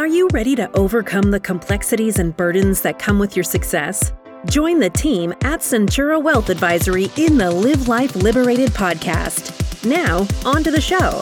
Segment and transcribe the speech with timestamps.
[0.00, 4.14] Are you ready to overcome the complexities and burdens that come with your success?
[4.46, 9.84] Join the team at Centura Wealth Advisory in the Live Life Liberated podcast.
[9.86, 11.20] Now, on to the show.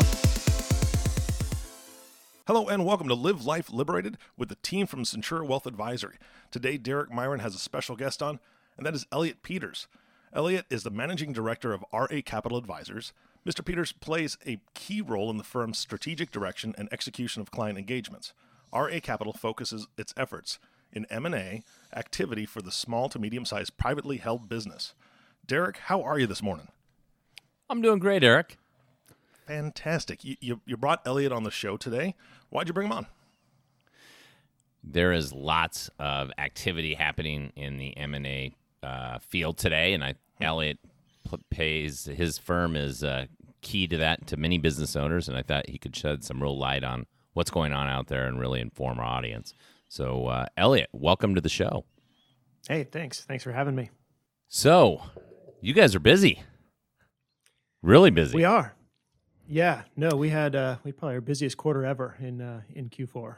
[2.46, 6.18] Hello and welcome to Live Life Liberated with the team from Centura Wealth Advisory.
[6.52, 8.38] Today, Derek Myron has a special guest on,
[8.76, 9.88] and that is Elliot Peters.
[10.32, 13.12] Elliot is the managing director of RA Capital Advisors.
[13.44, 13.64] Mr.
[13.64, 18.32] Peters plays a key role in the firm's strategic direction and execution of client engagements.
[18.72, 20.58] RA Capital focuses its efforts
[20.92, 21.62] in M&A
[21.94, 24.94] activity for the small to medium-sized privately held business.
[25.46, 26.68] Derek, how are you this morning?
[27.70, 28.58] I'm doing great, Eric.
[29.46, 30.24] Fantastic.
[30.24, 32.14] You, you, you brought Elliot on the show today.
[32.50, 33.06] Why'd you bring him on?
[34.82, 40.78] There is lots of activity happening in the M&A uh, field today, and I, Elliot
[41.28, 43.26] p- pays his firm is uh,
[43.60, 46.56] key to that to many business owners, and I thought he could shed some real
[46.56, 49.54] light on what's going on out there and really inform our audience.
[49.88, 51.84] So, uh, Elliot, welcome to the show.
[52.68, 53.22] Hey, thanks.
[53.24, 53.90] Thanks for having me.
[54.48, 55.02] So,
[55.60, 56.42] you guys are busy,
[57.82, 58.36] really busy.
[58.36, 58.74] We are.
[59.46, 59.82] Yeah.
[59.96, 63.36] No, we had uh, we probably our busiest quarter ever in uh, in Q4.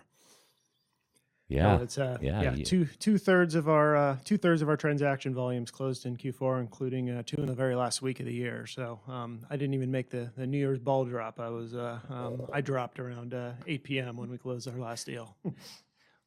[1.50, 4.62] Yeah, No, it's uh, yeah, yeah, you- two two thirds of our uh, two thirds
[4.62, 8.20] of our transaction volumes closed in Q4, including uh, two in the very last week
[8.20, 8.66] of the year.
[8.68, 11.40] So um, I didn't even make the, the New Year's ball drop.
[11.40, 14.16] I was uh, um, I dropped around uh, 8 p.m.
[14.16, 15.36] when we closed our last deal.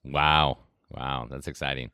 [0.03, 0.57] Wow.
[0.91, 1.27] Wow.
[1.30, 1.91] That's exciting.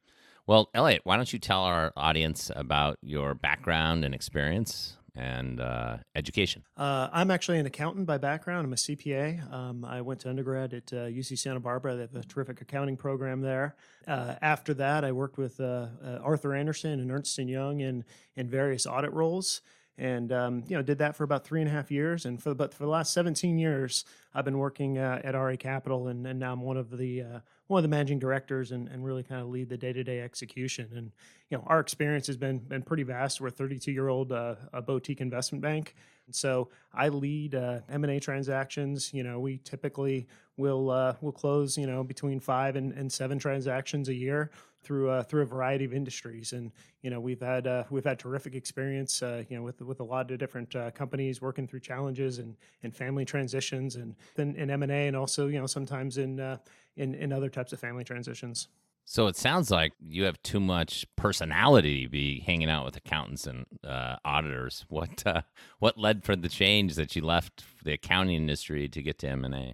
[0.48, 5.98] Well, Elliot, why don't you tell our audience about your background and experience and uh,
[6.16, 6.64] education?
[6.78, 8.66] Uh, I'm actually an accountant by background.
[8.66, 9.52] I'm a CPA.
[9.52, 11.96] Um, I went to undergrad at uh, UC Santa Barbara.
[11.96, 13.76] They have a terrific accounting program there.
[14.08, 18.04] Uh, after that, I worked with uh, uh, Arthur Andersen and Ernst and Young in
[18.36, 19.62] in various audit roles,
[19.98, 22.26] and um, you know did that for about three and a half years.
[22.26, 26.08] And for but for the last 17 years, I've been working uh, at RA Capital,
[26.08, 27.40] and, and now I'm one of the uh,
[27.70, 30.22] one of the managing directors, and, and really kind of lead the day to day
[30.22, 30.90] execution.
[30.96, 31.12] And
[31.50, 33.40] you know our experience has been been pretty vast.
[33.40, 35.96] We're a 32 year old uh, a boutique investment bank.
[36.36, 39.14] So I lead uh, M&A transactions.
[39.14, 43.40] You know, we typically will uh, will close you know between five and, and seven
[43.40, 44.52] transactions a year
[44.84, 46.54] through uh, through a variety of industries.
[46.54, 49.22] And you know, we've had uh, we've had terrific experience.
[49.22, 52.56] Uh, you know, with with a lot of different uh, companies working through challenges and
[52.84, 56.40] and family transitions, and then in M and A, and also you know sometimes in
[56.40, 56.58] uh,
[56.98, 58.68] in in other types of family transitions.
[59.12, 63.48] So it sounds like you have too much personality to be hanging out with accountants
[63.48, 64.86] and uh, auditors.
[64.90, 65.42] What uh,
[65.80, 69.46] what led for the change that you left the accounting industry to get to M
[69.46, 69.74] and A?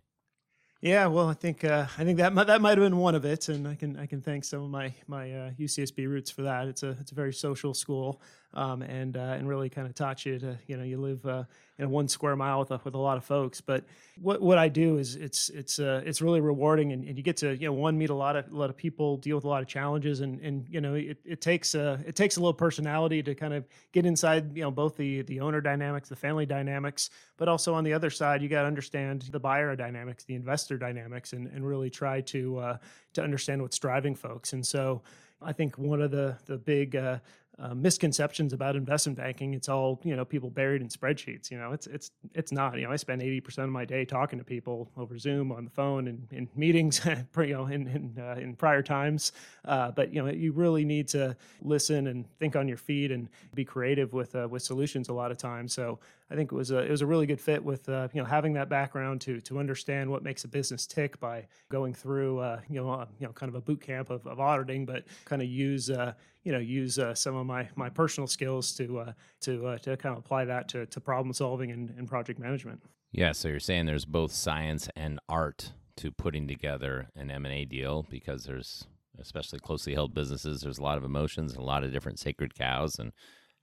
[0.79, 3.25] Yeah, well, I think uh, I think that might, that might have been one of
[3.25, 6.43] it, and I can I can thank some of my my uh, UCSB roots for
[6.43, 6.69] that.
[6.69, 8.21] It's a it's a very social school,
[8.55, 11.43] um, and uh, and really kind of taught you to you know you live uh,
[11.77, 13.59] in a one square mile with a, with a lot of folks.
[13.59, 13.83] But
[14.21, 17.37] what what I do is it's it's uh, it's really rewarding, and, and you get
[17.37, 19.47] to you know one meet a lot of a lot of people, deal with a
[19.49, 22.53] lot of challenges, and and you know it, it takes uh, it takes a little
[22.53, 26.45] personality to kind of get inside you know both the the owner dynamics, the family
[26.45, 30.35] dynamics, but also on the other side you got to understand the buyer dynamics, the
[30.35, 32.77] investor dynamics, and and really try to uh,
[33.13, 34.53] to understand what's driving folks.
[34.53, 35.01] And so
[35.41, 37.19] I think one of the the big uh,
[37.59, 39.53] uh, misconceptions about investment banking.
[39.53, 42.83] It's all you know people buried in spreadsheets you know it's it's it's not you
[42.83, 46.07] know i spend 80% of my day talking to people over zoom on the phone
[46.07, 47.01] and in meetings
[47.37, 49.31] you know in in, uh, in prior times.
[49.65, 53.29] Uh, but you know you really need to listen and think on your feet and
[53.53, 55.73] be creative with uh, with solutions a lot of times.
[55.73, 55.99] So
[56.29, 58.27] I think it was a it was a really good fit with uh, you know
[58.27, 62.61] having that background to to understand what makes a business tick by going through uh,
[62.67, 65.41] you know uh, you know kind of a boot camp of, of auditing, but kind
[65.41, 66.13] of use uh,
[66.43, 70.13] you know use uh, some of my my personal skills to uh, to to kind
[70.13, 72.81] of apply that to, to problem solving and, and project management.
[73.11, 78.05] Yeah, so you're saying there's both science and art to putting together an M&A deal
[78.09, 78.87] because there's
[79.17, 82.53] especially closely held businesses there's a lot of emotions and a lot of different sacred
[82.53, 83.13] cows and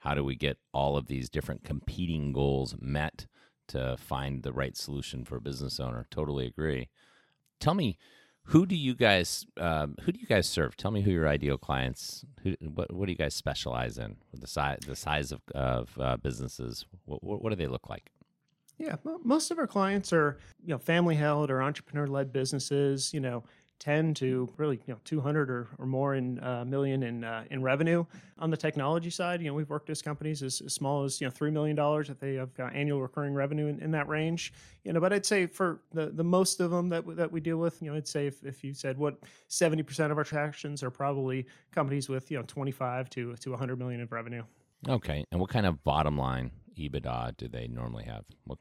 [0.03, 3.27] how do we get all of these different competing goals met
[3.69, 6.07] to find the right solution for a business owner?
[6.11, 6.89] Totally agree.
[7.61, 7.97] Tell me
[8.47, 10.76] who do you guys um, who do you guys serve?
[10.76, 14.17] Tell me who your ideal clients who what, what do you guys specialize in?
[14.35, 18.11] The size the size of, of uh, businesses what, what, what do they look like?
[18.79, 23.15] Yeah, mo- most of our clients are you know family held or entrepreneur led businesses.
[23.15, 23.44] You know,
[23.82, 27.62] 10 to really you know 200 or, or more in uh, million in uh, in
[27.62, 28.05] revenue.
[28.38, 31.26] On the technology side, you know we've worked with companies as, as small as you
[31.26, 34.52] know three million dollars if they have uh, annual recurring revenue in, in that range.
[34.84, 37.40] You know, but I'd say for the, the most of them that w- that we
[37.40, 39.19] deal with, you know, I'd say if, if you said what
[39.49, 43.78] 70 percent of our transactions are probably companies with you know 25 to to 100
[43.78, 44.44] million of revenue.
[44.88, 45.25] Okay.
[45.32, 48.25] And what kind of bottom line EBITDA do they normally have?
[48.44, 48.58] What,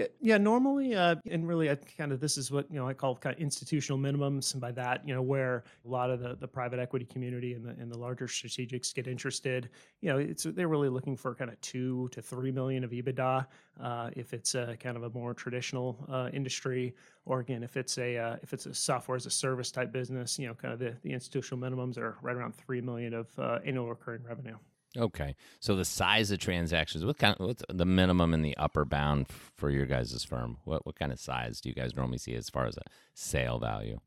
[0.00, 0.38] Yeah, yeah.
[0.38, 3.36] Normally, uh, and really, I kind of this is what you know I call kind
[3.36, 6.78] of institutional minimums, and by that, you know, where a lot of the, the private
[6.78, 9.68] equity community and the and the larger strategics get interested.
[10.00, 13.46] You know, it's they're really looking for kind of two to three million of EBITDA
[13.78, 16.94] uh, if it's a kind of a more traditional uh, industry,
[17.26, 20.38] or again, if it's a uh, if it's a software as a service type business,
[20.38, 23.58] you know, kind of the, the institutional minimums are right around three million of uh,
[23.66, 24.56] annual recurring revenue.
[24.98, 29.28] Okay, so the size of transactions, what kind, what's the minimum and the upper bound
[29.28, 30.58] for your guys' firm?
[30.64, 32.82] What what kind of size do you guys normally see as far as a
[33.14, 34.00] sale value?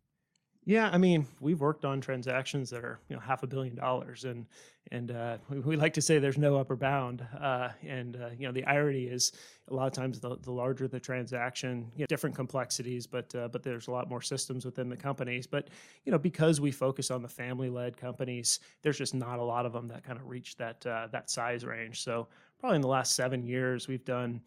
[0.65, 4.23] Yeah, I mean, we've worked on transactions that are you know half a billion dollars,
[4.23, 4.45] and
[4.91, 7.25] and uh, we, we, like to say there's no upper bound.
[7.39, 9.33] Uh, and uh, you know, the irony is
[9.69, 13.49] a lot of times the, the larger the transaction, you know, different complexities, but uh,
[13.49, 15.45] but there's a lot more systems within the companies.
[15.45, 15.69] But
[16.05, 19.73] you know, because we focus on the family-led companies, there's just not a lot of
[19.73, 22.01] them that kind of reach that uh, that size range.
[22.03, 22.27] So
[22.57, 24.39] probably in the last seven years, we've done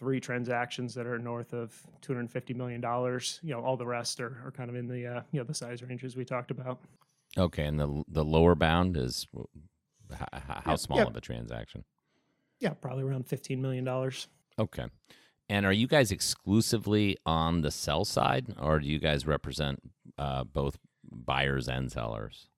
[0.00, 3.38] three transactions that are north of 250 million dollars.
[3.42, 5.54] You know, all the rest are, are kind of in the uh, you know the
[5.54, 6.80] size ranges we talked about.
[7.38, 9.28] Okay, and the the lower bound is
[10.12, 10.26] how,
[10.66, 11.04] yeah, small yeah.
[11.04, 11.84] of a transaction?
[12.58, 14.26] Yeah, probably around 15 million dollars.
[14.58, 14.86] Okay.
[15.48, 19.80] And are you guys exclusively on the sell side, or do you guys represent
[20.16, 20.78] uh, both
[21.10, 22.48] buyers and sellers?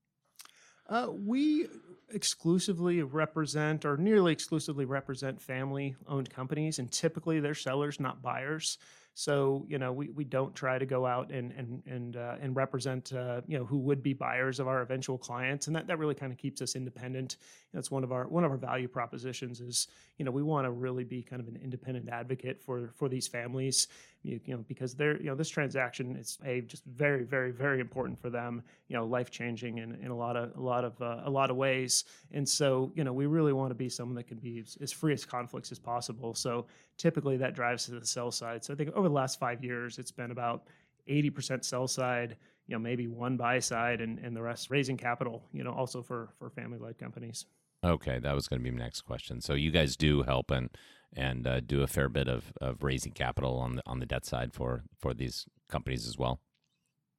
[0.89, 1.69] Uh, we
[2.15, 8.79] exclusively represent or nearly exclusively represent family owned companies and typically they're sellers not buyers
[9.15, 12.57] so you know we, we don't try to go out and and and uh, and
[12.57, 15.99] represent uh, you know who would be buyers of our eventual clients, and that, that
[15.99, 17.37] really kind of keeps us independent.
[17.75, 20.71] That's one of our one of our value propositions is you know we want to
[20.71, 23.87] really be kind of an independent advocate for for these families,
[24.23, 28.21] you, know because they're you know this transaction is a just very very very important
[28.21, 31.23] for them, you know life changing in, in a lot of a lot of uh,
[31.25, 34.27] a lot of ways, and so you know we really want to be someone that
[34.27, 36.35] can be as, as free as conflicts as possible.
[36.35, 36.67] So
[36.97, 38.65] typically that drives to the sell side.
[38.65, 40.65] So I think over the last five years, it's been about
[41.09, 42.37] 80% sell side,
[42.67, 46.03] you know, maybe one buy side and, and the rest raising capital, you know, also
[46.03, 47.47] for, for family led companies.
[47.85, 48.19] Okay.
[48.19, 49.41] That was going to be my next question.
[49.41, 50.71] So you guys do help and,
[51.17, 54.25] and uh, do a fair bit of, of raising capital on the, on the debt
[54.25, 56.41] side for, for these companies as well.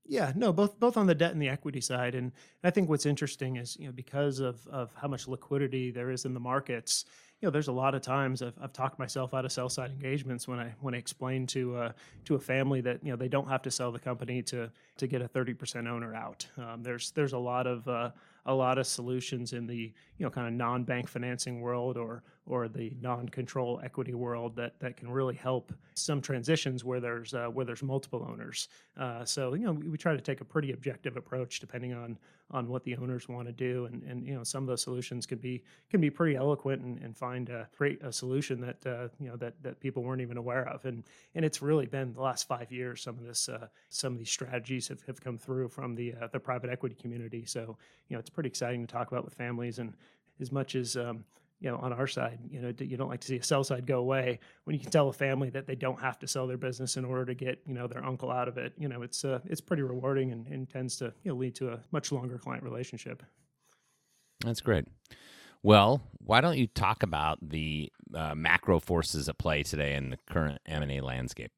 [0.05, 3.05] Yeah, no, both both on the debt and the equity side, and I think what's
[3.05, 7.05] interesting is you know because of of how much liquidity there is in the markets,
[7.43, 9.91] you know, there's a lot of times I've, I've talked myself out of sell side
[9.91, 11.91] engagements when I when I explain to uh,
[12.23, 15.07] to a family that you know they don't have to sell the company to to
[15.07, 16.47] get a 30% owner out.
[16.57, 18.11] Um, there's there's a lot of uh,
[18.45, 22.67] a lot of solutions in the you know kind of non-bank financing world or or
[22.67, 27.65] the non-control equity world that that can really help some transitions where there's uh, where
[27.65, 28.67] there's multiple owners.
[28.97, 32.17] Uh, so you know we, we, try to take a pretty objective approach depending on
[32.51, 35.25] on what the owners want to do, and and you know some of those solutions
[35.25, 37.67] can be can be pretty eloquent and, and find a
[38.01, 41.03] a solution that uh, you know that that people weren't even aware of, and
[41.35, 44.31] and it's really been the last five years some of this uh, some of these
[44.31, 47.45] strategies have, have come through from the uh, the private equity community.
[47.45, 47.77] So
[48.09, 49.93] you know it's pretty exciting to talk about with families, and
[50.41, 51.23] as much as um,
[51.63, 53.85] you know, on our side, you know, you don't like to see a sell side
[53.85, 56.57] go away when you can tell a family that they don't have to sell their
[56.57, 58.73] business in order to get, you know, their uncle out of it.
[58.77, 61.69] You know, it's uh, it's pretty rewarding and, and tends to you know lead to
[61.69, 63.23] a much longer client relationship.
[64.43, 64.85] That's great.
[65.63, 70.17] Well, why don't you talk about the uh, macro forces at play today in the
[70.29, 71.53] current M and A landscape?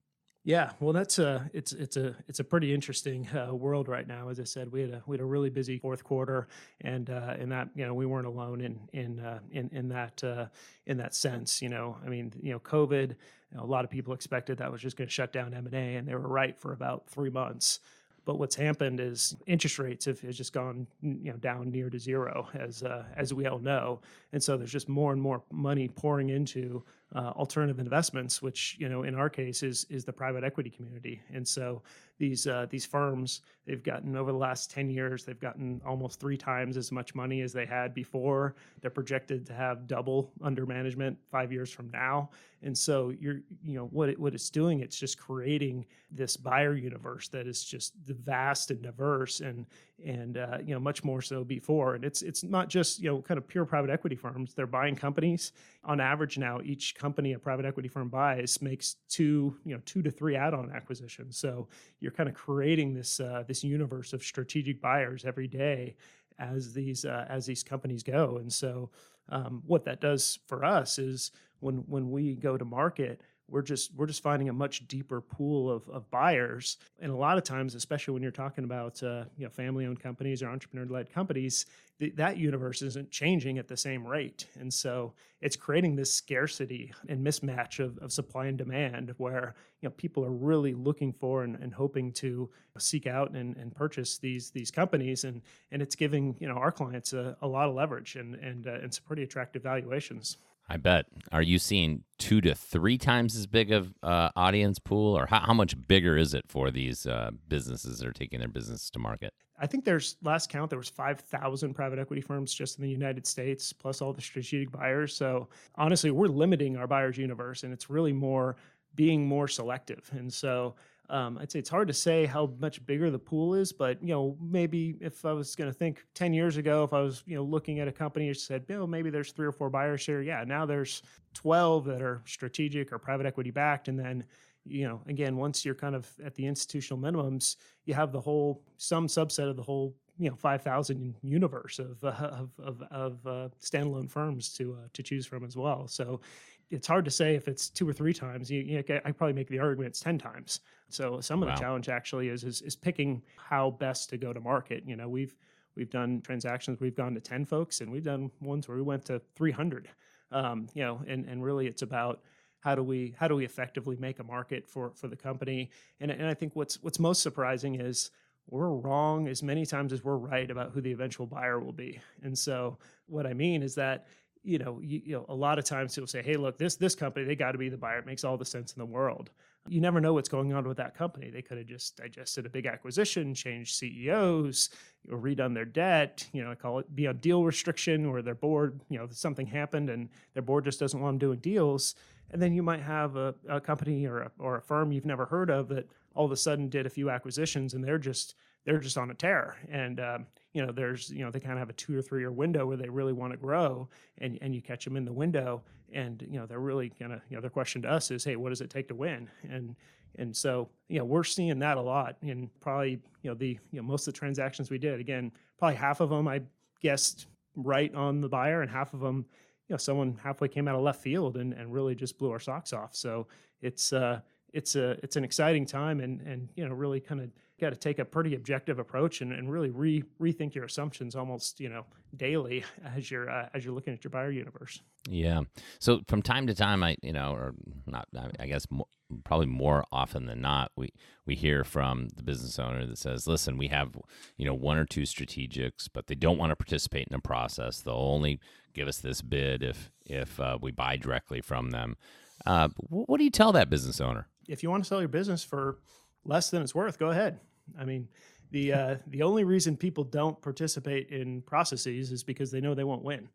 [0.47, 4.29] Yeah, well, that's a it's it's a it's a pretty interesting uh, world right now.
[4.29, 6.47] As I said, we had a we had a really busy fourth quarter,
[6.81, 10.23] and uh, in that you know we weren't alone in in uh, in in that
[10.23, 10.45] uh,
[10.85, 11.63] in that sense.
[11.63, 13.09] You know, I mean, you know, COVID.
[13.51, 15.65] You know, a lot of people expected that was just going to shut down M
[15.65, 17.79] and A, and they were right for about three months.
[18.23, 21.97] But what's happened is interest rates have, have just gone you know down near to
[21.97, 23.99] zero, as uh, as we all know,
[24.31, 26.83] and so there's just more and more money pouring into
[27.13, 31.21] uh, alternative investments, which you know in our case is is the private equity community.
[31.33, 31.81] And so
[32.17, 36.37] these uh, these firms they've gotten over the last ten years they've gotten almost three
[36.37, 38.55] times as much money as they had before.
[38.81, 42.29] They're projected to have double under management five years from now.
[42.63, 46.75] And so you're you know what it, what it's doing it's just creating this buyer
[46.75, 49.65] universe that is just vast and diverse and
[50.03, 51.95] and uh, you know much more so before.
[51.95, 54.53] And it's it's not just you know kind of pure private equity firms.
[54.53, 55.51] They're buying companies.
[55.83, 60.01] On average, now each company a private equity firm buys makes two you know two
[60.01, 61.37] to three add-on acquisitions.
[61.37, 61.67] So
[61.99, 65.95] you're kind of creating this uh, this universe of strategic buyers every day
[66.39, 68.37] as these uh, as these companies go.
[68.37, 68.89] And so
[69.29, 73.93] um, what that does for us is when when we go to market we're just
[73.95, 76.77] we're just finding a much deeper pool of, of buyers.
[76.99, 79.99] And a lot of times especially when you're talking about uh, you know family owned
[79.99, 81.65] companies or entrepreneur led companies
[81.99, 84.47] th- that universe isn't changing at the same rate.
[84.59, 89.89] And so it's creating this scarcity and mismatch of, of supply and demand where you
[89.89, 92.49] know people are really looking for and, and hoping to
[92.79, 95.23] seek out and, and purchase these these companies.
[95.23, 98.67] And and it's giving you know our clients a, a lot of leverage and and,
[98.67, 101.05] uh, and some pretty attractive valuations I bet.
[101.31, 105.39] Are you seeing two to three times as big of uh, audience pool, or how,
[105.41, 108.99] how, much bigger is it for these uh, businesses that are taking their business to
[108.99, 109.33] market?
[109.59, 113.27] I think there's last count there was 5,000 private equity firms just in the United
[113.27, 115.15] States, plus all the strategic buyers.
[115.15, 118.55] So honestly, we're limiting our buyers universe, and it's really more
[118.95, 120.09] being more selective.
[120.13, 120.75] And so
[121.09, 124.09] um, I'd say it's hard to say how much bigger the pool is, but you
[124.09, 127.35] know, maybe if I was going to think ten years ago, if I was you
[127.35, 130.21] know looking at a company and said, "Bill, maybe there's three or four buyers here,"
[130.21, 131.01] yeah, now there's
[131.33, 134.23] twelve that are strategic or private equity backed, and then
[134.65, 138.63] you know, again, once you're kind of at the institutional minimums, you have the whole
[138.77, 143.49] some subset of the whole you know 5000 universe of uh, of of, of uh,
[143.61, 145.87] standalone firms to uh, to choose from as well.
[145.87, 146.21] So
[146.69, 148.49] it's hard to say if it's two or three times.
[148.49, 150.61] You, you know, I probably make the argument it's ten times.
[150.89, 151.55] So some of wow.
[151.55, 154.83] the challenge actually is, is is picking how best to go to market.
[154.85, 155.35] You know, we've
[155.75, 159.05] we've done transactions we've gone to ten folks, and we've done ones where we went
[159.05, 159.89] to three hundred.
[160.31, 162.21] Um, you know, and and really it's about
[162.59, 165.69] how do we how do we effectively make a market for for the company.
[165.99, 168.11] And and I think what's what's most surprising is
[168.49, 171.99] we're wrong as many times as we're right about who the eventual buyer will be.
[172.23, 174.07] And so what I mean is that
[174.45, 176.95] you know, you, you, know, a lot of times people say, "Hey, look, this this
[176.95, 177.99] company, they got to be the buyer.
[177.99, 179.31] It makes all the sense in the world."
[179.67, 181.31] You never know what's going on with that company.
[181.31, 184.69] They could have just digested a big acquisition, changed CEOs,
[185.11, 186.27] or redone their debt.
[186.33, 189.47] You know, I call it be on deal restriction, where their board, you know, something
[189.47, 191.95] happened and their board just doesn't want them doing deals.
[192.31, 195.25] And then you might have a, a company or a, or a firm you've never
[195.25, 198.35] heard of that all of a sudden did a few acquisitions and they're just
[198.65, 199.57] they're just on a tear.
[199.69, 202.21] And um, you know, there's you know they kind of have a two or three
[202.21, 205.11] year window where they really want to grow, and and you catch them in the
[205.11, 208.37] window, and you know they're really gonna you know their question to us is, hey,
[208.37, 209.29] what does it take to win?
[209.49, 209.75] And
[210.17, 213.81] and so you know we're seeing that a lot, and probably you know the you
[213.81, 216.41] know most of the transactions we did, again, probably half of them I
[216.81, 219.25] guessed right on the buyer, and half of them
[219.67, 222.39] you know someone halfway came out of left field and, and really just blew our
[222.39, 223.25] socks off so
[223.61, 224.19] it's uh
[224.55, 227.75] it's a it's an exciting time and and you know really kind of got to
[227.75, 231.85] take a pretty objective approach and, and really re, rethink your assumptions almost you know
[232.15, 232.63] daily
[232.95, 234.81] as you're uh, as you're looking at your buyer universe.
[235.09, 235.41] Yeah.
[235.79, 237.53] So from time to time i you know or
[237.85, 238.07] not
[238.39, 238.87] i guess more,
[239.23, 240.89] probably more often than not we
[241.25, 243.95] we hear from the business owner that says listen we have
[244.37, 247.81] you know one or two strategics but they don't want to participate in the process.
[247.81, 248.39] They'll only
[248.73, 251.97] give us this bid if if uh, we buy directly from them.
[252.45, 255.43] Uh, what do you tell that business owner if you want to sell your business
[255.43, 255.79] for
[256.23, 257.39] less than it's worth, go ahead.
[257.77, 258.07] I mean,
[258.51, 262.83] the uh, the only reason people don't participate in processes is because they know they
[262.83, 263.29] won't win.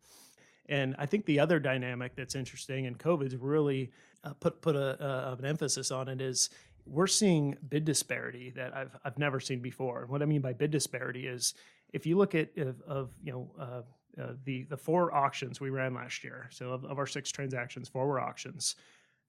[0.68, 3.90] And I think the other dynamic that's interesting, and COVID's really
[4.22, 6.50] uh, put put a, uh, an emphasis on it, is
[6.86, 10.06] we're seeing bid disparity that I've I've never seen before.
[10.08, 11.54] What I mean by bid disparity is
[11.92, 15.70] if you look at of, of you know uh, uh, the the four auctions we
[15.70, 18.76] ran last year, so of, of our six transactions, four were auctions.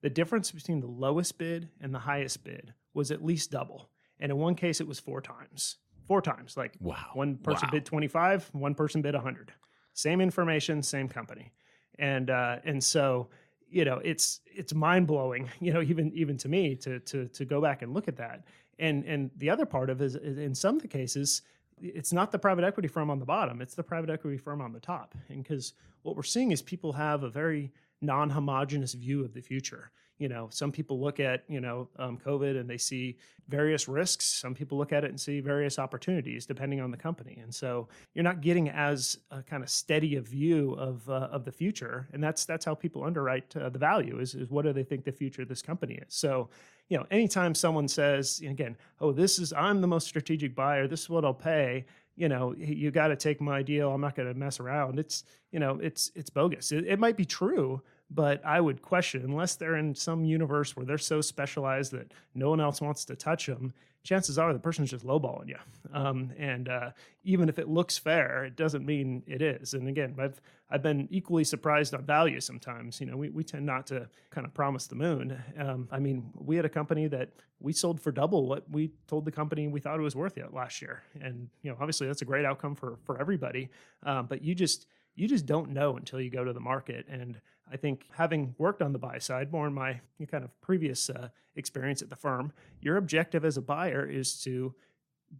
[0.02, 3.88] The difference between the lowest bid and the highest bid was at least double.
[4.20, 5.76] And in one case, it was four times.
[6.06, 6.56] Four times.
[6.56, 7.10] Like wow.
[7.14, 7.72] one person wow.
[7.72, 9.52] bid 25, one person bid 100.
[9.94, 11.52] Same information, same company.
[11.98, 13.28] And uh, and so
[13.72, 17.44] you know it's it's mind blowing you know even even to me to to to
[17.44, 18.44] go back and look at that
[18.78, 21.42] and and the other part of is in some of the cases
[21.80, 24.72] it's not the private equity firm on the bottom it's the private equity firm on
[24.72, 29.32] the top and because what we're seeing is people have a very non-homogenous view of
[29.32, 29.90] the future.
[30.18, 33.16] You know some people look at you know um, covid and they see
[33.48, 34.24] various risks.
[34.24, 37.38] Some people look at it and see various opportunities depending on the company.
[37.42, 41.44] And so you're not getting as a kind of steady a view of uh, of
[41.44, 42.08] the future.
[42.12, 45.04] And that's that's how people underwrite uh, the value is, is what do they think
[45.04, 46.14] the future of this company is.
[46.14, 46.48] So
[46.88, 50.86] you know anytime someone says again oh this is i'm the most strategic buyer.
[50.86, 51.84] This is what i'll pay.
[52.16, 53.90] You know you got to take my deal.
[53.90, 54.98] I'm not going to mess around.
[54.98, 56.70] It's you know it's it's bogus.
[56.70, 57.82] It, it might be true
[58.14, 62.50] but I would question unless they're in some universe where they're so specialized that no
[62.50, 63.72] one else wants to touch them.
[64.04, 65.58] Chances are the person's just lowballing you,
[65.92, 66.90] um, and uh,
[67.22, 69.74] even if it looks fair, it doesn't mean it is.
[69.74, 73.00] And again, I've I've been equally surprised on value sometimes.
[73.00, 75.40] You know, we, we tend not to kind of promise the moon.
[75.56, 79.24] Um, I mean, we had a company that we sold for double what we told
[79.24, 82.22] the company we thought it was worth yet last year, and you know, obviously that's
[82.22, 83.68] a great outcome for for everybody.
[84.02, 87.40] Um, but you just you just don't know until you go to the market and
[87.72, 90.00] I think having worked on the buy side, more in my
[90.30, 94.74] kind of previous uh, experience at the firm, your objective as a buyer is to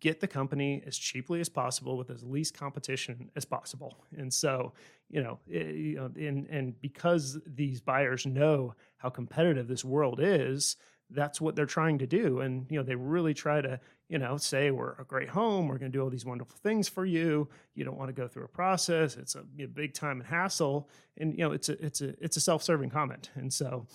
[0.01, 3.99] get the company as cheaply as possible with as least competition as possible.
[4.17, 4.73] And so,
[5.11, 9.85] you know, it, eh, you know, and and because these buyers know how competitive this
[9.85, 10.77] world is,
[11.11, 12.41] that's what they're trying to do.
[12.41, 13.79] And you know, they really try to,
[14.13, 16.87] you know, say we're a great home, we're going to do all these wonderful things
[16.87, 17.49] for you.
[17.75, 19.17] You don't want to go through a process.
[19.17, 20.91] It's a, big time and hassle.
[21.17, 23.31] And you know, it's a it's a it's a self-serving comment.
[23.37, 23.87] And so,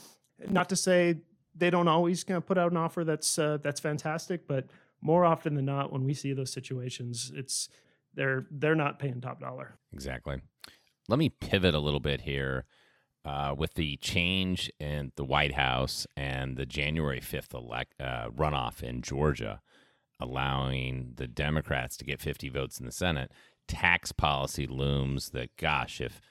[0.50, 1.18] not to say
[1.54, 4.66] they don't always kind of put out an offer that's uh, that's fantastic, but
[5.02, 7.70] more often than not, when we see those situations, it's
[8.16, 9.78] they're they're not paying top dollar.
[9.94, 10.42] Exactly.
[11.08, 12.66] Let me pivot a little bit here.
[13.24, 18.82] Uh, with the change in the White House and the January 5th elect, uh, runoff
[18.82, 19.60] in Georgia,
[20.20, 23.32] allowing the Democrats to get 50 votes in the Senate,
[23.68, 26.22] tax policy looms that, gosh, if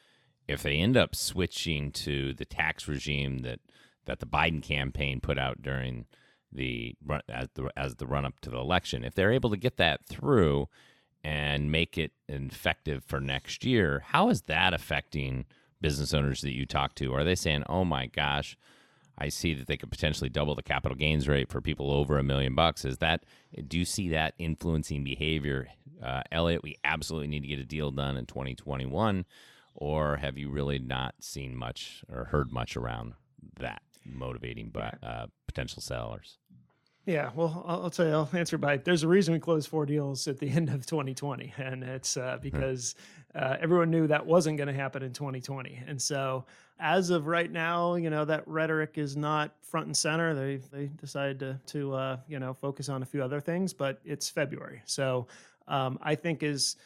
[0.49, 3.59] if they end up switching to the tax regime that,
[4.05, 6.07] that the Biden campaign put out during
[6.53, 6.95] the
[7.29, 9.05] as the as the run up to the election.
[9.05, 10.69] If they're able to get that through
[11.25, 15.45] and make it effective for next year, how is that affecting
[15.81, 17.13] business owners that you talk to?
[17.13, 18.57] Are they saying, "Oh my gosh,
[19.19, 22.23] I see that they could potentially double the capital gains rate for people over a
[22.23, 22.85] million bucks"?
[22.85, 23.25] Is that
[23.69, 25.69] do you see that influencing behavior?
[26.03, 29.25] Uh, Elliot, we absolutely need to get a deal done in 2021,
[29.75, 33.15] or have you really not seen much or heard much around
[33.59, 36.39] that motivating but uh, potential sellers?
[37.07, 39.87] Yeah, well, I'll, I'll, tell you, I'll answer by there's a reason we closed four
[39.87, 42.43] deals at the end of 2020, and it's uh, hmm.
[42.43, 42.97] because
[43.37, 45.83] uh, everyone knew that wasn't going to happen in 2020.
[45.87, 46.45] And so,
[46.79, 50.35] as of right now, you know, that rhetoric is not front and center.
[50.35, 54.01] They they decided to to uh, you know focus on a few other things, but
[54.05, 55.27] it's February, so
[55.69, 56.77] um, I think is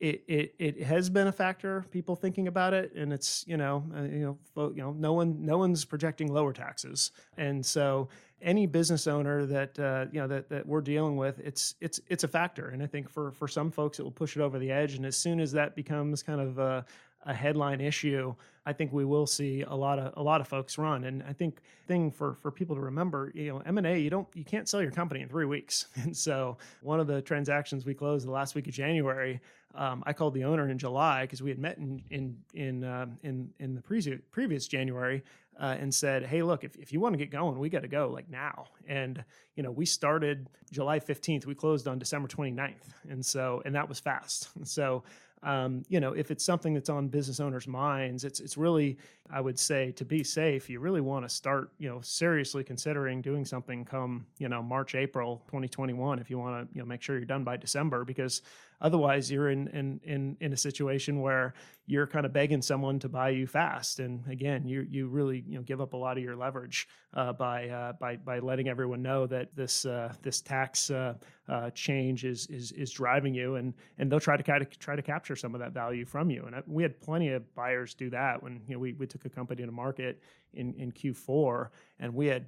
[0.00, 3.84] it, it it has been a factor people thinking about it and it's you know
[3.94, 8.08] uh, you know you know no one no one's projecting lower taxes and so
[8.42, 12.24] any business owner that uh, you know that, that we're dealing with it's it's it's
[12.24, 14.70] a factor and i think for for some folks it will push it over the
[14.70, 16.84] edge and as soon as that becomes kind of a,
[17.26, 18.34] a headline issue
[18.66, 21.04] I think we will see a lot of a lot of folks run.
[21.04, 24.10] And I think thing for for people to remember, you know, M and A, you
[24.10, 25.86] don't you can't sell your company in three weeks.
[26.00, 29.40] And so one of the transactions we closed the last week of January,
[29.74, 33.18] um, I called the owner in July because we had met in in in um,
[33.22, 35.22] in, in the previous previous January.
[35.60, 37.88] Uh, and said, "Hey, look, if, if you want to get going, we got to
[37.88, 39.22] go like now." And
[39.56, 43.88] you know, we started July 15th, we closed on December 29th, and so and that
[43.88, 44.48] was fast.
[44.64, 45.02] So
[45.42, 48.98] um, you know, if it's something that's on business owners' minds, it's it's really,
[49.30, 53.22] I would say, to be safe, you really want to start, you know, seriously considering
[53.22, 57.00] doing something come, you know, March, April, 2021, if you want to, you know, make
[57.00, 58.42] sure you're done by December, because
[58.80, 61.52] Otherwise, you're in in in in a situation where
[61.86, 65.56] you're kind of begging someone to buy you fast, and again, you you really you
[65.56, 69.02] know give up a lot of your leverage uh, by uh, by by letting everyone
[69.02, 71.14] know that this uh, this tax uh,
[71.48, 74.96] uh, change is is is driving you, and and they'll try to kind of try
[74.96, 76.44] to capture some of that value from you.
[76.46, 79.26] And uh, we had plenty of buyers do that when you know we we took
[79.26, 80.22] a company to market
[80.54, 82.46] in in Q4, and we had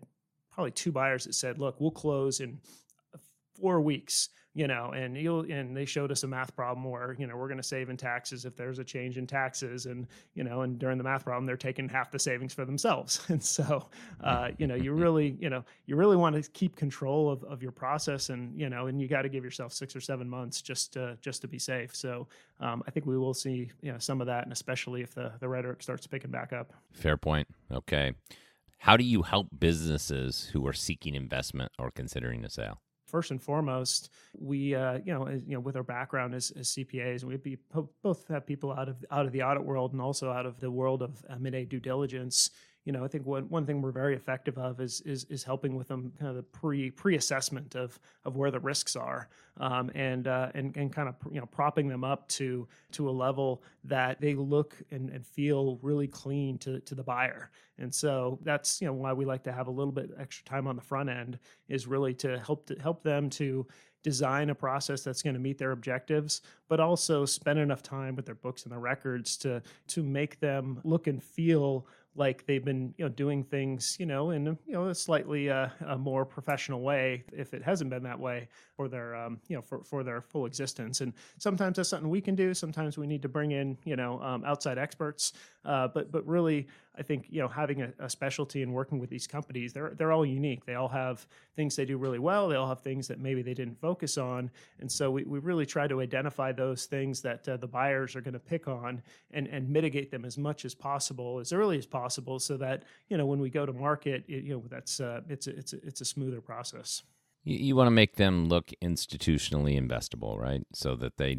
[0.51, 2.59] probably two buyers that said, "Look, we'll close in."
[3.55, 7.27] four weeks you know and you'll and they showed us a math problem where you
[7.27, 10.45] know we're going to save in taxes if there's a change in taxes and you
[10.45, 13.21] know and during the math problem they're taking half the savings for themselves.
[13.33, 13.89] And so
[14.23, 17.63] uh, you know you really you know you really want to keep control of, of
[17.63, 20.61] your process and you know and you got to give yourself six or seven months
[20.61, 21.97] just to just to be safe.
[21.97, 22.29] So
[22.61, 25.33] um, i think we will see you know some of that and especially if the
[25.41, 26.75] the rhetoric starts picking back up.
[26.93, 27.49] Fair point.
[27.73, 28.13] Okay.
[28.79, 32.81] How do you help businesses who are seeking investment or considering a sale
[33.13, 37.23] first and foremost, we, uh, you know, you know, with our background as, as CPAs,
[37.23, 37.59] we be,
[38.03, 40.71] both have people out of out of the audit world and also out of the
[40.71, 42.51] world of M&A due diligence
[42.85, 45.77] you know, I think one, one thing we're very effective of is is, is helping
[45.77, 49.91] with them kind of the pre pre assessment of of where the risks are, um,
[49.95, 53.63] and uh, and and kind of you know propping them up to to a level
[53.85, 57.51] that they look and, and feel really clean to to the buyer.
[57.79, 60.67] And so that's you know why we like to have a little bit extra time
[60.67, 63.67] on the front end is really to help to help them to
[64.03, 68.27] design a process that's going to meet their objectives, but also spend enough time with
[68.27, 72.93] their books and their records to to make them look and feel like they've been
[72.99, 76.83] you know doing things you know in you know a slightly uh, a more professional
[76.83, 80.21] way if it hasn't been that way for their um, you know for, for their
[80.21, 81.01] full existence.
[81.01, 82.53] And sometimes that's something we can do.
[82.53, 85.33] Sometimes we need to bring in you know um, outside experts.
[85.65, 86.67] Uh, but but really
[86.99, 90.13] I think you know having a, a, specialty and working with these companies they're they're
[90.13, 90.67] all unique.
[90.67, 92.49] They all have things they do really well.
[92.49, 94.51] They all have things that maybe they didn't focus on.
[94.81, 98.21] And so we, we really try to identify those things that uh, the buyers are
[98.21, 101.87] going to pick on and and mitigate them as much as possible as early as
[101.87, 105.01] possible possible, so that you know when we go to market, it, you know that's
[105.01, 107.03] uh, it's a, it's a, it's a smoother process.
[107.45, 110.63] You, you want to make them look institutionally investable, right?
[110.73, 111.37] So that they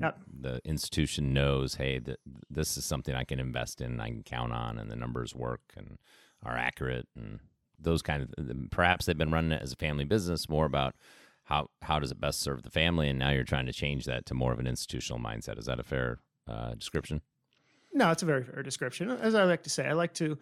[0.47, 2.17] the institution knows, hey, th-
[2.49, 5.61] this is something I can invest in, I can count on, and the numbers work
[5.75, 5.97] and
[6.43, 7.39] are accurate, and
[7.79, 8.69] those kind of.
[8.71, 10.95] Perhaps they've been running it as a family business, more about
[11.45, 14.25] how how does it best serve the family, and now you're trying to change that
[14.27, 15.57] to more of an institutional mindset.
[15.57, 17.21] Is that a fair uh, description?
[17.93, 19.11] No, it's a very fair description.
[19.11, 20.37] As I like to say, I like to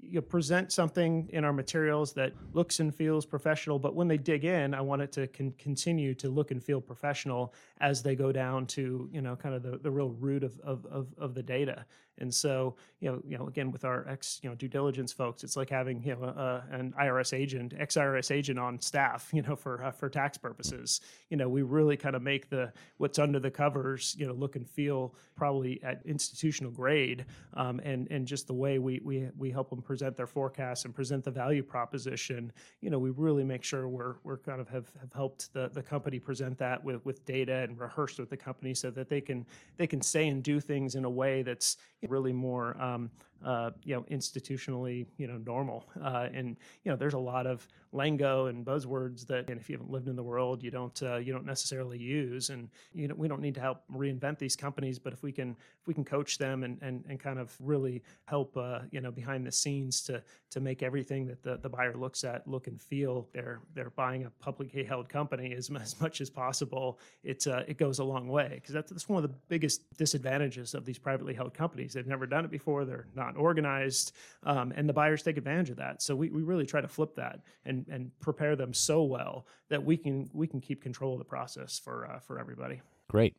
[0.00, 4.18] you know, present something in our materials that looks and feels professional, but when they
[4.18, 8.14] dig in, I want it to con- continue to look and feel professional as they
[8.14, 11.34] go down to you know kind of the, the real root of, of, of, of
[11.34, 11.86] the data.
[12.18, 15.44] And so you know you know again with our ex you know due diligence folks,
[15.44, 19.42] it's like having you know a, an IRS agent, ex IRS agent on staff, you
[19.42, 21.00] know for uh, for tax purposes.
[21.30, 24.56] You know we really kind of make the what's under the covers you know look
[24.56, 29.50] and feel probably at institutional grade, um, and and just the way we we we
[29.50, 32.52] help them present their forecasts and present the value proposition.
[32.80, 35.82] You know we really make sure we're we're kind of have, have helped the the
[35.82, 39.44] company present that with with data and rehearsed with the company so that they can
[39.76, 41.76] they can say and do things in a way that's
[42.10, 43.10] really more um,
[43.44, 45.84] uh, you know institutionally you know normal.
[46.02, 49.74] Uh, and you know there's a lot of lingo and buzzwords that and if you
[49.74, 52.50] haven't lived in the world you don't uh, you don't necessarily use.
[52.50, 55.50] And you know we don't need to help reinvent these companies but if we can
[55.80, 59.10] if we can coach them and and, and kind of really help uh, you know
[59.10, 62.80] behind the scenes to to make everything that the, the buyer looks at look and
[62.80, 67.62] feel they're they're buying a publicly held company as, as much as possible it uh,
[67.66, 68.50] it goes a long way.
[68.54, 71.92] Because that's, that's one of the biggest disadvantages of these privately held companies.
[71.92, 72.84] They've never done it before.
[72.84, 74.12] They're not organized
[74.44, 77.14] um, and the buyers take advantage of that so we, we really try to flip
[77.14, 81.18] that and and prepare them so well that we can we can keep control of
[81.18, 83.36] the process for uh, for everybody Great.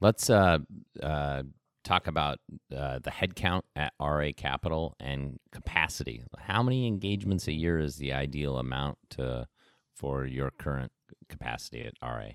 [0.00, 0.58] Let's uh,
[1.02, 1.42] uh,
[1.84, 2.38] talk about
[2.74, 6.22] uh, the headcount at RA Capital and capacity.
[6.38, 9.46] How many engagements a year is the ideal amount to,
[9.94, 10.92] for your current
[11.28, 12.30] capacity at RA?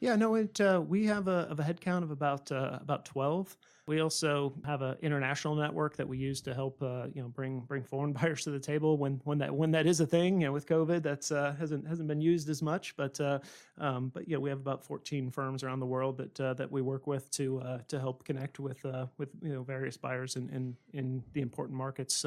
[0.00, 3.04] Yeah, no, it uh, we have a of a head count of about uh, about
[3.04, 3.56] twelve.
[3.88, 7.60] We also have an international network that we use to help uh, you know bring
[7.60, 10.40] bring foreign buyers to the table when when that when that is a thing.
[10.40, 13.40] You know, with COVID, that's uh, hasn't hasn't been used as much, but uh,
[13.78, 16.80] um, but yeah, we have about fourteen firms around the world that uh, that we
[16.80, 18.84] work with to to help connect with
[19.16, 22.24] with you know various buyers in in, in the important markets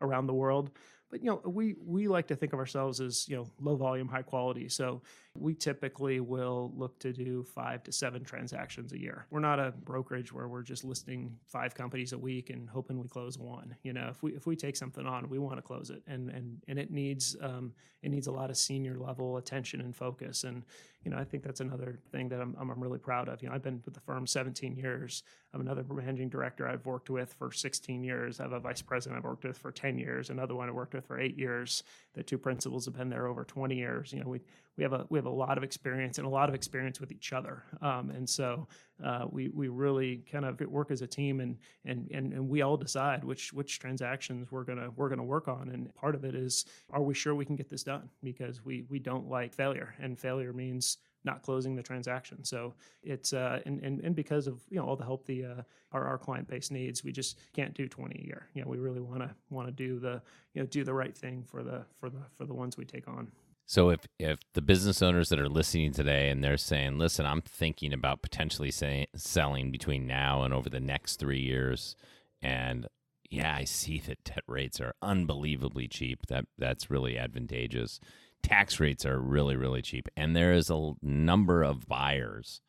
[0.00, 0.70] around the world.
[1.12, 4.08] But you know, we we like to think of ourselves as you know low volume,
[4.08, 4.70] high quality.
[4.70, 5.02] So
[5.38, 9.26] we typically will look to do five to seven transactions a year.
[9.30, 13.08] We're not a brokerage where we're just listing five companies a week and hoping we
[13.08, 13.76] close one.
[13.82, 16.30] You know, if we if we take something on, we want to close it, and
[16.30, 20.44] and and it needs um, it needs a lot of senior level attention and focus.
[20.44, 20.64] And
[21.04, 23.42] you know, I think that's another thing that I'm I'm really proud of.
[23.42, 25.24] You know, I've been with the firm 17 years.
[25.52, 28.38] I'm another managing director I've worked with for 16 years.
[28.38, 30.30] I have a vice president I've worked with for 10 years.
[30.30, 31.82] Another one I worked with for eight years.
[32.14, 34.12] The two principals have been there over 20 years.
[34.12, 34.40] You know, we
[34.76, 37.12] we have a we have a lot of experience and a lot of experience with
[37.12, 37.64] each other.
[37.80, 38.68] Um, and so
[39.04, 42.62] uh, we we really kind of work as a team and and and and we
[42.62, 45.68] all decide which which transactions we're gonna we're gonna work on.
[45.70, 48.84] And part of it is are we sure we can get this done because we
[48.88, 52.42] we don't like failure and failure means not closing the transaction.
[52.44, 55.62] So it's uh, and, and and because of you know all the help the uh,
[55.92, 58.48] our our client base needs, we just can't do 20 a year.
[58.54, 60.22] You know, we really want to want to do the
[60.54, 63.06] you know do the right thing for the for the for the ones we take
[63.06, 63.30] on.
[63.72, 67.40] So if if the business owners that are listening today and they're saying, "Listen, I'm
[67.40, 71.96] thinking about potentially say, selling between now and over the next 3 years,"
[72.42, 72.86] and
[73.30, 76.26] yeah, I see that debt rates are unbelievably cheap.
[76.26, 77.98] That that's really advantageous.
[78.42, 82.60] Tax rates are really really cheap and there is a number of buyers.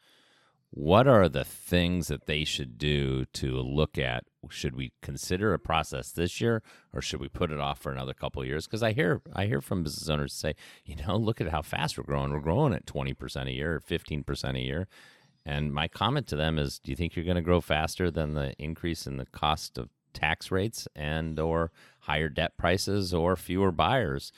[0.76, 4.24] What are the things that they should do to look at?
[4.50, 8.16] Should we consider a process this year or should we put it off for another
[8.16, 8.66] couple of years?
[8.66, 11.96] Because i hear i hear from business owners say you know look at how fast
[11.96, 12.32] we're growing.
[12.32, 14.88] We're growing at 20% a year or 15% a year.
[15.46, 18.34] And my comment to them is do you think you're going to grow faster than
[18.34, 23.72] the increase in the cost of tax rates and or higher debt prices or fewer
[23.72, 24.32] buyers?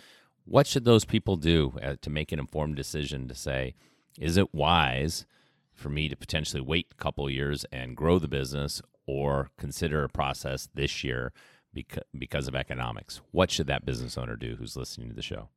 [0.43, 3.73] What should those people do uh, to make an informed decision to say
[4.19, 5.25] is it wise
[5.75, 10.09] for me to potentially wait a couple years and grow the business or consider a
[10.09, 11.31] process this year
[11.73, 13.21] because, because of economics.
[13.31, 15.49] What should that business owner do who's listening to the show?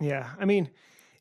[0.00, 0.70] Yeah, I mean,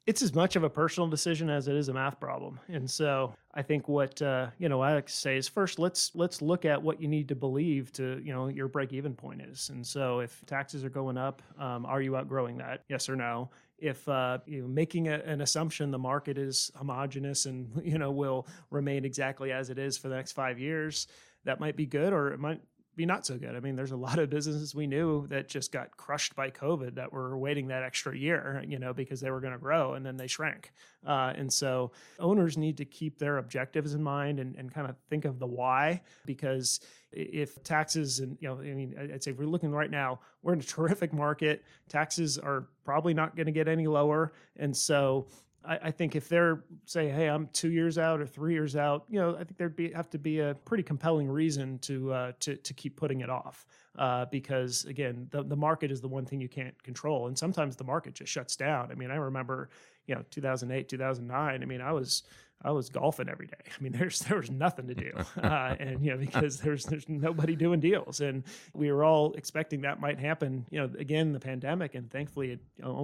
[0.05, 2.59] it's as much of a personal decision as it is a math problem.
[2.69, 6.11] And so I think what uh, you know I like to say is first let's
[6.15, 9.41] let's look at what you need to believe to you know your break even point
[9.41, 9.69] is.
[9.69, 12.83] And so if taxes are going up, um, are you outgrowing that?
[12.87, 13.49] Yes or no?
[13.77, 18.11] If uh, you know, making a, an assumption the market is homogenous and you know
[18.11, 21.07] will remain exactly as it is for the next five years,
[21.45, 22.61] that might be good, or it might
[22.97, 23.55] be not so good.
[23.55, 26.95] I mean, there's a lot of businesses we knew that just got crushed by COVID
[26.95, 30.05] that were waiting that extra year, you know, because they were going to grow and
[30.05, 30.73] then they shrank.
[31.05, 34.95] Uh, and so owners need to keep their objectives in mind and, and kind of
[35.09, 36.79] think of the why, because
[37.11, 40.53] if taxes and, you know, I mean, I'd say if we're looking right now, we're
[40.53, 41.63] in a terrific market.
[41.87, 44.33] Taxes are probably not going to get any lower.
[44.57, 45.27] And so
[45.65, 49.05] I, I, think if they're say, hey, I'm two years out or three years out,
[49.09, 52.31] you know, I think there'd be have to be a pretty compelling reason to uh,
[52.41, 53.65] to to keep putting it off.
[53.97, 57.75] Uh, because again, the, the market is the one thing you can't control, and sometimes
[57.75, 58.91] the market just shuts down.
[58.91, 59.69] I mean, I remember,
[60.05, 61.61] you know, 2008, 2009.
[61.61, 62.23] I mean, I was
[62.63, 63.55] I was golfing every day.
[63.79, 67.07] I mean, there's there was nothing to do, uh, and you know because there's there's
[67.07, 68.43] nobody doing deals, and
[68.73, 70.65] we were all expecting that might happen.
[70.69, 72.59] You know, again the pandemic, and thankfully it,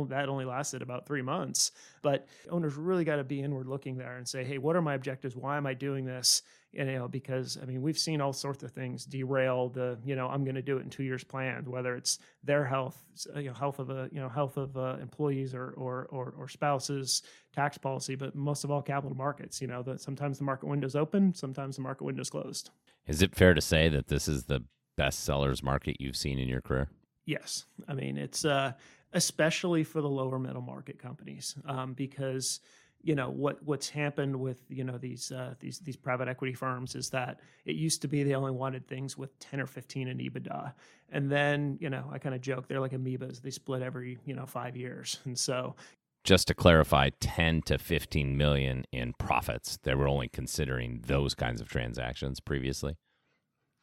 [0.09, 1.71] that only lasted about three months.
[2.01, 4.95] But owners really got to be inward looking there and say, hey, what are my
[4.95, 5.35] objectives?
[5.35, 6.41] Why am I doing this?
[6.73, 10.27] You know, because I mean, we've seen all sorts of things derail the, you know,
[10.27, 12.97] I'm going to do it in two years planned whether it's their health,
[13.35, 16.47] you know, health of a, you know, health of uh, employees or, or, or, or,
[16.47, 17.21] spouses,
[17.55, 20.95] tax policy, but most of all capital markets, you know, that sometimes the market window's
[20.95, 22.71] open, sometimes the market window's closed.
[23.07, 24.63] Is it fair to say that this is the
[24.97, 26.89] best sellers market you've seen in your career?
[27.25, 27.65] Yes.
[27.87, 28.73] I mean, it's, uh,
[29.13, 32.59] especially for the lower middle market companies, um, because,
[33.03, 36.95] you know what what's happened with you know these uh, these these private equity firms
[36.95, 40.17] is that it used to be they only wanted things with 10 or 15 in
[40.17, 40.73] EBITDA.
[41.11, 43.41] And then you know I kind of joke they're like amoebas.
[43.41, 45.19] They split every you know 5 years.
[45.25, 45.75] And so
[46.23, 49.77] just to clarify 10 to 15 million in profits.
[49.83, 52.95] They were only considering those kinds of transactions previously?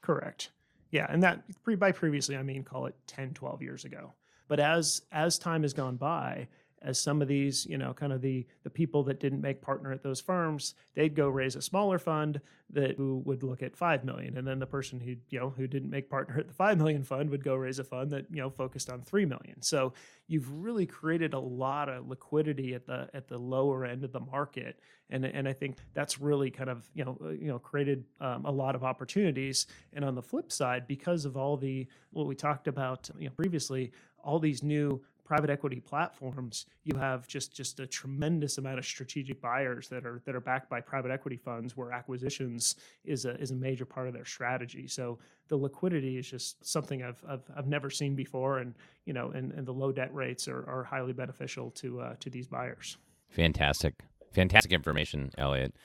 [0.03, 0.51] Correct.
[0.91, 1.43] Yeah and that
[1.79, 4.15] by previously I mean call it 10 12 years ago.
[4.49, 6.49] But as as time has gone by
[6.83, 9.93] as some of these, you know, kind of the the people that didn't make partner
[9.93, 12.41] at those firms, they'd go raise a smaller fund
[12.71, 15.67] that who would look at five million, and then the person who you know who
[15.67, 18.41] didn't make partner at the five million fund would go raise a fund that you
[18.41, 19.61] know focused on three million.
[19.61, 19.93] So
[20.27, 24.21] you've really created a lot of liquidity at the at the lower end of the
[24.21, 28.47] market, and and I think that's really kind of you know you know created um,
[28.47, 29.67] a lot of opportunities.
[29.93, 33.35] And on the flip side, because of all the what we talked about you know
[33.37, 33.93] previously,
[34.25, 39.41] all these new private equity platforms, you have just just a tremendous amount of strategic
[39.41, 43.53] buyers that are that are backed by private equity funds, where acquisitions is a is
[43.53, 44.89] a major part of their strategy.
[44.89, 49.31] So the liquidity is just something I've I've, I've never seen before, and you know,
[49.31, 52.97] and, and the low debt rates are, are highly beneficial to uh, to these buyers.
[53.29, 53.95] Fantastic,
[54.33, 55.77] fantastic information, Elliot.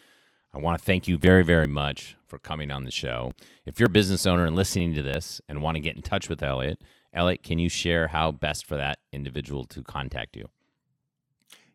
[0.56, 3.34] I want to thank you very, very much for coming on the show.
[3.66, 6.30] If you're a business owner and listening to this and want to get in touch
[6.30, 6.82] with Elliot,
[7.16, 10.50] Elliot, can you share how best for that individual to contact you?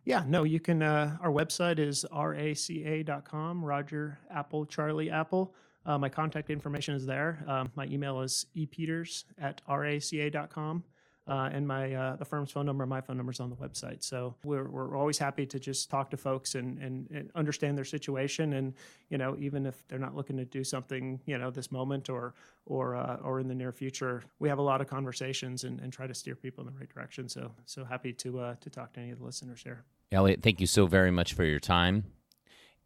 [0.04, 0.82] Yeah, no, you can.
[0.82, 5.54] Uh, our website is raca.com, Roger Apple, Charlie Apple.
[5.86, 7.42] Uh, my contact information is there.
[7.48, 10.84] Um, my email is epeters at raca.com
[11.28, 14.02] uh, and my uh, the firm's phone number, my phone number is on the website.
[14.02, 17.84] So we're, we're always happy to just talk to folks and, and, and, understand their
[17.84, 18.74] situation, and
[19.10, 22.34] you know even if they're not looking to do something you know this moment or
[22.66, 25.92] or uh, or in the near future, we have a lot of conversations and, and
[25.92, 27.28] try to steer people in the right direction.
[27.28, 29.84] So so happy to uh, to talk to any of the listeners here.
[30.10, 32.04] Elliot, thank you so very much for your time.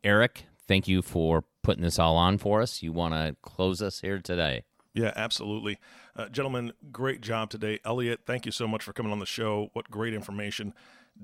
[0.03, 2.83] Eric, thank you for putting this all on for us.
[2.83, 4.65] You want to close us here today?
[4.95, 5.79] Yeah, absolutely.
[6.15, 7.81] Uh, gentlemen, great job today.
[7.85, 9.71] Elliot, thank you so much for coming on the show.
[9.73, 10.73] What great information.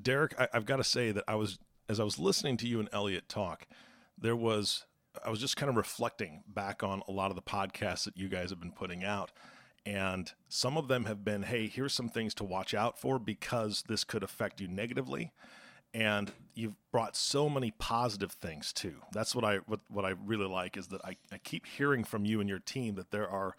[0.00, 2.80] Derek, I, have got to say that I was, as I was listening to you
[2.80, 3.68] and Elliot talk,
[4.18, 4.86] there was,
[5.24, 8.28] I was just kind of reflecting back on a lot of the podcasts that you
[8.28, 9.30] guys have been putting out.
[9.86, 13.84] And some of them have been, hey, here's some things to watch out for because
[13.88, 15.32] this could affect you negatively
[15.92, 18.96] and you've brought so many positive things too.
[19.12, 22.24] That's what I what, what I really like is that I, I keep hearing from
[22.24, 23.56] you and your team that there are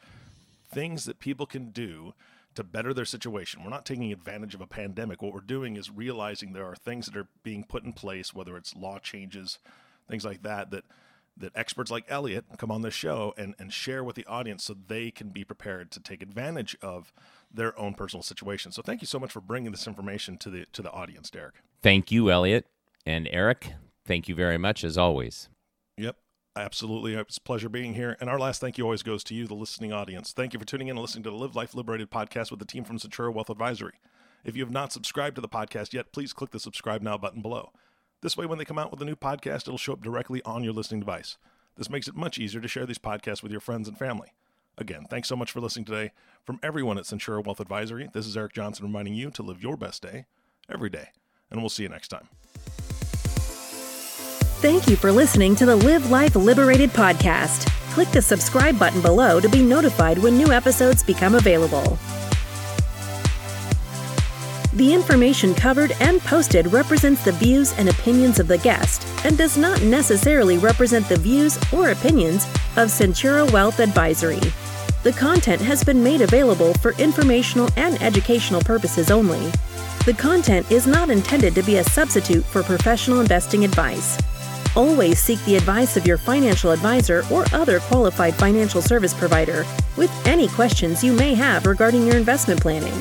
[0.72, 2.14] things that people can do
[2.56, 3.64] to better their situation.
[3.64, 5.22] We're not taking advantage of a pandemic.
[5.22, 8.58] What we're doing is realizing there are things that are being put in place, whether
[8.58, 9.60] it's law changes,
[10.10, 10.84] things like that, that
[11.38, 14.76] that experts like Elliot come on the show and, and share with the audience so
[14.88, 17.14] they can be prepared to take advantage of
[17.52, 18.72] their own personal situation.
[18.72, 21.56] So thank you so much for bringing this information to the to the audience, Derek.
[21.84, 22.68] Thank you, Elliot
[23.06, 23.74] and Eric.
[24.06, 25.50] Thank you very much as always.
[25.98, 26.18] Yep.
[26.56, 27.16] Absolutely.
[27.16, 28.18] It's a pleasure being here.
[28.20, 30.34] And our last thank you always goes to you, the listening audience.
[30.34, 32.66] Thank you for tuning in and listening to the Live Life Liberated podcast with the
[32.66, 33.94] team from Centura Wealth Advisory.
[34.44, 37.42] If you have not subscribed to the podcast yet, please click the subscribe now button
[37.42, 37.72] below.
[38.22, 40.64] This way, when they come out with a new podcast, it'll show up directly on
[40.64, 41.38] your listening device.
[41.78, 44.34] This makes it much easier to share these podcasts with your friends and family.
[44.78, 46.12] Again, thanks so much for listening today.
[46.44, 49.78] From everyone at Centura Wealth Advisory, this is Eric Johnson reminding you to live your
[49.78, 50.26] best day
[50.70, 51.10] every day.
[51.52, 52.28] And we'll see you next time.
[54.62, 57.68] Thank you for listening to the Live Life Liberated podcast.
[57.94, 61.98] Click the subscribe button below to be notified when new episodes become available.
[64.74, 69.58] The information covered and posted represents the views and opinions of the guest and does
[69.58, 72.46] not necessarily represent the views or opinions
[72.78, 74.40] of Centura Wealth Advisory.
[75.04, 79.52] The content has been made available for informational and educational purposes only.
[80.06, 84.18] The content is not intended to be a substitute for professional investing advice.
[84.76, 89.66] Always seek the advice of your financial advisor or other qualified financial service provider
[89.98, 92.94] with any questions you may have regarding your investment planning.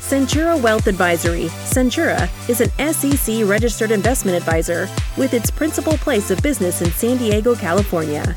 [0.00, 6.40] Centura Wealth Advisory, Centura, is an SEC registered investment advisor with its principal place of
[6.42, 8.36] business in San Diego, California.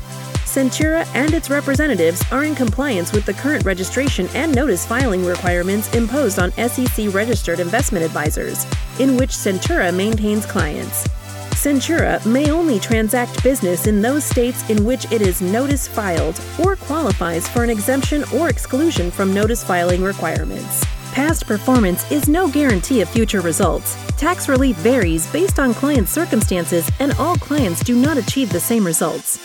[0.50, 5.94] Centura and its representatives are in compliance with the current registration and notice filing requirements
[5.94, 8.66] imposed on SEC registered investment advisors,
[8.98, 11.06] in which Centura maintains clients.
[11.54, 16.74] Centura may only transact business in those states in which it is notice filed or
[16.74, 20.84] qualifies for an exemption or exclusion from notice filing requirements.
[21.12, 23.96] Past performance is no guarantee of future results.
[24.16, 28.84] Tax relief varies based on client circumstances, and all clients do not achieve the same
[28.84, 29.38] results.